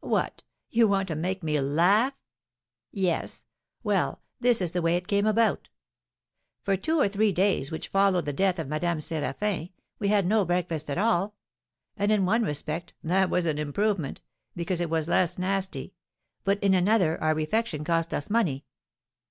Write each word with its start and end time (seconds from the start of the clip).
'What, 0.00 0.42
you 0.70 0.88
want 0.88 1.08
to 1.08 1.14
make 1.14 1.42
me 1.42 1.60
laugh?' 1.60 2.14
'Yes. 2.90 3.44
Well, 3.82 4.22
this 4.40 4.62
is 4.62 4.72
the 4.72 4.80
way 4.80 4.96
it 4.96 5.06
came 5.06 5.26
about. 5.26 5.68
For 6.62 6.74
the 6.74 6.80
two 6.80 6.98
or 6.98 7.06
three 7.06 7.32
days 7.32 7.70
which 7.70 7.88
followed 7.88 8.24
the 8.24 8.32
death 8.32 8.58
of 8.58 8.66
Madame 8.66 9.00
Séraphin 9.00 9.72
we 9.98 10.08
had 10.08 10.24
no 10.26 10.46
breakfast 10.46 10.88
at 10.88 10.96
all; 10.96 11.34
and, 11.98 12.10
in 12.10 12.24
one 12.24 12.44
respect, 12.44 12.94
that 13.02 13.28
was 13.28 13.44
an 13.44 13.58
improvement, 13.58 14.22
because 14.56 14.80
it 14.80 14.88
was 14.88 15.06
less 15.06 15.36
nasty, 15.36 15.92
but, 16.44 16.58
in 16.62 16.72
another, 16.72 17.20
our 17.22 17.34
refection 17.34 17.84
cost 17.84 18.14
us 18.14 18.30
money. 18.30 18.64